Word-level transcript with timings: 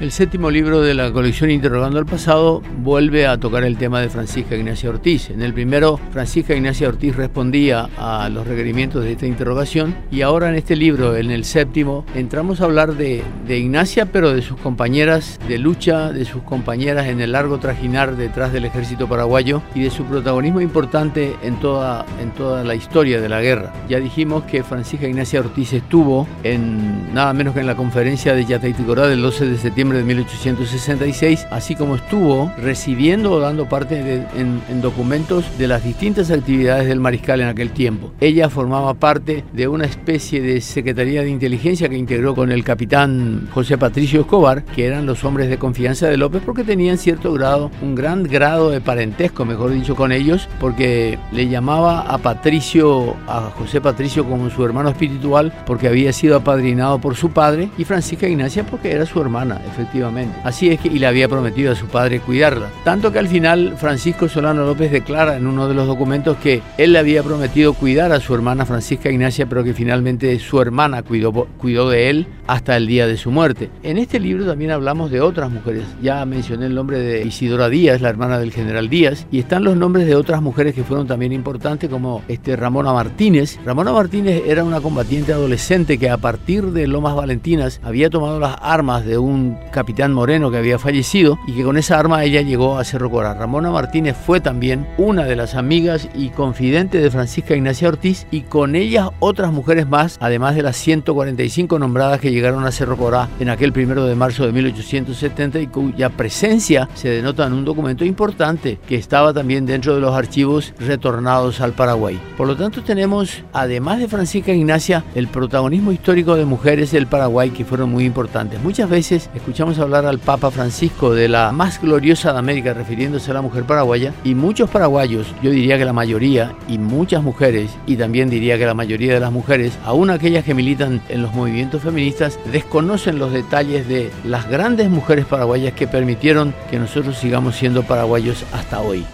El 0.00 0.12
séptimo 0.12 0.48
libro 0.48 0.80
de 0.80 0.94
la 0.94 1.10
colección 1.10 1.50
Interrogando 1.50 1.98
al 1.98 2.06
Pasado 2.06 2.62
vuelve 2.84 3.26
a 3.26 3.36
tocar 3.36 3.64
el 3.64 3.76
tema 3.76 4.00
de 4.00 4.08
Francisca 4.08 4.54
Ignacia 4.54 4.90
Ortiz. 4.90 5.28
En 5.28 5.42
el 5.42 5.52
primero, 5.52 5.98
Francisca 6.12 6.54
Ignacia 6.54 6.88
Ortiz 6.88 7.16
respondía 7.16 7.88
a 7.98 8.28
los 8.28 8.46
requerimientos 8.46 9.02
de 9.02 9.10
esta 9.10 9.26
interrogación 9.26 9.96
y 10.12 10.22
ahora 10.22 10.50
en 10.50 10.54
este 10.54 10.76
libro, 10.76 11.16
en 11.16 11.32
el 11.32 11.44
séptimo, 11.44 12.04
entramos 12.14 12.60
a 12.60 12.66
hablar 12.66 12.94
de, 12.94 13.24
Ignacia, 13.48 14.06
pero 14.06 14.32
de 14.32 14.40
sus 14.40 14.56
compañeras 14.60 15.40
de 15.48 15.58
lucha, 15.58 16.12
de 16.12 16.24
sus 16.24 16.42
compañeras 16.44 17.08
en 17.08 17.20
el 17.20 17.32
largo 17.32 17.58
trajinar 17.58 18.14
detrás 18.14 18.52
del 18.52 18.66
ejército 18.66 19.08
paraguayo 19.08 19.62
y 19.74 19.82
de 19.82 19.90
su 19.90 20.04
protagonismo 20.04 20.60
importante 20.60 21.34
en 21.42 21.58
toda, 21.58 22.06
en 22.22 22.30
toda 22.30 22.62
la 22.62 22.76
historia 22.76 23.20
de 23.20 23.28
la 23.28 23.40
guerra. 23.40 23.72
Ya 23.88 23.98
dijimos 23.98 24.44
que 24.44 24.62
Francisca 24.62 25.08
Ignacia 25.08 25.40
Ortiz 25.40 25.72
estuvo 25.72 26.28
en 26.44 27.12
nada 27.12 27.32
menos 27.32 27.52
que 27.52 27.60
en 27.60 27.66
la 27.66 27.74
conferencia 27.74 28.32
de 28.32 28.44
Yataiticora 28.44 29.08
del 29.08 29.22
12 29.22 29.46
de 29.46 29.58
septiembre 29.58 29.87
de 29.96 30.04
1866, 30.04 31.46
así 31.50 31.74
como 31.74 31.96
estuvo 31.96 32.52
recibiendo 32.58 33.32
o 33.32 33.40
dando 33.40 33.68
parte 33.68 34.26
en, 34.36 34.58
documentos 34.82 35.44
de 35.58 35.66
las 35.66 35.82
distintas 35.82 36.30
actividades 36.30 36.86
del 36.86 37.00
mariscal 37.00 37.40
en 37.40 37.48
aquel 37.48 37.70
tiempo. 37.70 38.12
Ella 38.20 38.48
formaba 38.48 38.94
parte 38.94 39.44
de 39.52 39.66
una 39.66 39.86
especie 39.86 40.40
de 40.40 40.60
Secretaría 40.60 41.22
de 41.22 41.30
Inteligencia 41.30 41.88
que 41.88 41.96
integró 41.96 42.34
con 42.34 42.52
el 42.52 42.64
capitán 42.64 43.48
José 43.50 43.78
Patricio 43.78 44.20
Escobar, 44.20 44.64
que 44.64 44.86
eran 44.86 45.06
los 45.06 45.24
hombres 45.24 45.48
de 45.48 45.58
confianza 45.58 46.08
de 46.08 46.16
López 46.16 46.42
porque 46.44 46.64
tenían 46.64 46.98
cierto 46.98 47.32
grado, 47.32 47.70
un 47.82 47.94
gran 47.94 48.22
grado 48.24 48.70
de 48.70 48.80
parentesco, 48.80 49.44
mejor 49.44 49.72
dicho, 49.72 49.96
con 49.96 50.12
ellos, 50.12 50.48
porque 50.60 51.18
le 51.32 51.48
llamaba 51.48 52.02
a 52.02 52.18
Patricio, 52.18 53.16
a 53.26 53.50
José 53.56 53.80
Patricio 53.80 54.24
como 54.24 54.50
su 54.50 54.64
hermano 54.64 54.90
espiritual, 54.90 55.52
porque 55.66 55.88
había 55.88 56.12
sido 56.12 56.36
apadrinado 56.36 57.00
por 57.00 57.16
su 57.16 57.30
padre, 57.30 57.70
y 57.78 57.84
Francisca 57.84 58.28
Ignacia 58.28 58.64
porque 58.64 58.92
era 58.92 59.06
su 59.06 59.20
hermana 59.20 59.60
efectivamente. 59.78 60.36
Así 60.44 60.68
es 60.68 60.80
que, 60.80 60.88
y 60.88 60.98
le 60.98 61.06
había 61.06 61.28
prometido 61.28 61.72
a 61.72 61.76
su 61.76 61.86
padre 61.86 62.20
cuidarla. 62.20 62.68
Tanto 62.84 63.12
que 63.12 63.18
al 63.18 63.28
final 63.28 63.74
Francisco 63.76 64.28
Solano 64.28 64.66
López 64.66 64.90
declara 64.90 65.36
en 65.36 65.46
uno 65.46 65.68
de 65.68 65.74
los 65.74 65.86
documentos 65.86 66.36
que 66.38 66.60
él 66.76 66.92
le 66.92 66.98
había 66.98 67.22
prometido 67.22 67.74
cuidar 67.74 68.12
a 68.12 68.20
su 68.20 68.34
hermana 68.34 68.66
Francisca 68.66 69.10
Ignacia, 69.10 69.46
pero 69.46 69.62
que 69.62 69.74
finalmente 69.74 70.38
su 70.40 70.60
hermana 70.60 71.02
cuidó, 71.02 71.32
cuidó 71.58 71.88
de 71.88 72.10
él 72.10 72.26
hasta 72.46 72.76
el 72.76 72.86
día 72.86 73.06
de 73.06 73.16
su 73.16 73.30
muerte. 73.30 73.70
En 73.82 73.98
este 73.98 74.18
libro 74.18 74.46
también 74.46 74.70
hablamos 74.70 75.10
de 75.10 75.20
otras 75.20 75.50
mujeres. 75.50 75.84
Ya 76.02 76.24
mencioné 76.24 76.66
el 76.66 76.74
nombre 76.74 76.98
de 76.98 77.24
Isidora 77.24 77.68
Díaz, 77.68 78.00
la 78.00 78.08
hermana 78.08 78.38
del 78.38 78.52
general 78.52 78.88
Díaz, 78.88 79.26
y 79.30 79.38
están 79.38 79.64
los 79.64 79.76
nombres 79.76 80.06
de 80.06 80.16
otras 80.16 80.42
mujeres 80.42 80.74
que 80.74 80.82
fueron 80.82 81.06
también 81.06 81.32
importantes, 81.32 81.88
como 81.88 82.22
este 82.26 82.56
Ramona 82.56 82.92
Martínez. 82.92 83.58
Ramona 83.64 83.92
Martínez 83.92 84.42
era 84.46 84.64
una 84.64 84.80
combatiente 84.80 85.32
adolescente 85.32 85.98
que 85.98 86.10
a 86.10 86.16
partir 86.16 86.64
de 86.72 86.86
Lomas 86.86 87.14
Valentinas 87.14 87.80
había 87.82 88.10
tomado 88.10 88.40
las 88.40 88.56
armas 88.60 89.04
de 89.04 89.18
un 89.18 89.58
capitán 89.70 90.12
Moreno 90.12 90.50
que 90.50 90.58
había 90.58 90.78
fallecido 90.78 91.38
y 91.46 91.52
que 91.52 91.64
con 91.64 91.76
esa 91.76 91.98
arma 91.98 92.24
ella 92.24 92.42
llegó 92.42 92.78
a 92.78 92.84
Cerro 92.84 93.10
Corá. 93.10 93.34
Ramona 93.34 93.70
Martínez 93.70 94.16
fue 94.16 94.40
también 94.40 94.86
una 94.96 95.24
de 95.24 95.36
las 95.36 95.54
amigas 95.54 96.08
y 96.14 96.30
confidente 96.30 96.98
de 96.98 97.10
Francisca 97.10 97.54
Ignacia 97.54 97.88
Ortiz 97.88 98.26
y 98.30 98.42
con 98.42 98.74
ellas 98.74 99.10
otras 99.18 99.52
mujeres 99.52 99.88
más, 99.88 100.16
además 100.20 100.54
de 100.54 100.62
las 100.62 100.76
145 100.76 101.78
nombradas 101.78 102.20
que 102.20 102.30
llegaron 102.30 102.64
a 102.64 102.72
Cerro 102.72 102.96
Corá 102.96 103.28
en 103.40 103.48
aquel 103.48 103.72
primero 103.72 104.06
de 104.06 104.14
marzo 104.14 104.46
de 104.46 104.52
1870 104.52 105.60
y 105.60 105.66
cuya 105.66 106.10
presencia 106.10 106.88
se 106.94 107.08
denota 107.08 107.46
en 107.46 107.52
un 107.52 107.64
documento 107.64 108.04
importante 108.04 108.78
que 108.88 108.96
estaba 108.96 109.32
también 109.32 109.66
dentro 109.66 109.94
de 109.94 110.00
los 110.00 110.14
archivos 110.14 110.74
retornados 110.78 111.60
al 111.60 111.72
Paraguay. 111.72 112.20
Por 112.36 112.46
lo 112.46 112.56
tanto 112.56 112.82
tenemos, 112.82 113.42
además 113.52 113.98
de 113.98 114.08
Francisca 114.08 114.52
Ignacia, 114.52 115.04
el 115.14 115.28
protagonismo 115.28 115.92
histórico 115.92 116.36
de 116.36 116.44
mujeres 116.44 116.90
del 116.92 117.06
Paraguay 117.06 117.50
que 117.50 117.64
fueron 117.64 117.90
muy 117.90 118.04
importantes. 118.04 118.62
Muchas 118.62 118.88
veces 118.88 119.30
escuchamos 119.34 119.57
escuchamos 119.58 119.80
hablar 119.80 120.06
al 120.06 120.20
Papa 120.20 120.52
Francisco 120.52 121.12
de 121.12 121.28
la 121.28 121.50
más 121.50 121.82
gloriosa 121.82 122.32
de 122.32 122.38
América, 122.38 122.74
refiriéndose 122.74 123.32
a 123.32 123.34
la 123.34 123.42
mujer 123.42 123.64
paraguaya, 123.64 124.14
y 124.22 124.36
muchos 124.36 124.70
paraguayos, 124.70 125.26
yo 125.42 125.50
diría 125.50 125.76
que 125.76 125.84
la 125.84 125.92
mayoría, 125.92 126.54
y 126.68 126.78
muchas 126.78 127.24
mujeres, 127.24 127.72
y 127.84 127.96
también 127.96 128.30
diría 128.30 128.56
que 128.56 128.66
la 128.66 128.74
mayoría 128.74 129.14
de 129.14 129.18
las 129.18 129.32
mujeres, 129.32 129.76
aún 129.84 130.10
aquellas 130.10 130.44
que 130.44 130.54
militan 130.54 131.02
en 131.08 131.22
los 131.22 131.34
movimientos 131.34 131.82
feministas, 131.82 132.38
desconocen 132.52 133.18
los 133.18 133.32
detalles 133.32 133.88
de 133.88 134.12
las 134.24 134.48
grandes 134.48 134.90
mujeres 134.90 135.26
paraguayas 135.26 135.72
que 135.72 135.88
permitieron 135.88 136.54
que 136.70 136.78
nosotros 136.78 137.18
sigamos 137.18 137.56
siendo 137.56 137.82
paraguayos 137.82 138.44
hasta 138.52 138.78
hoy. 138.78 139.04